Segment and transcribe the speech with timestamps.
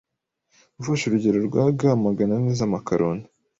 [0.81, 3.25] Ufashe urugero rwa g Magana ane z’amakaroni,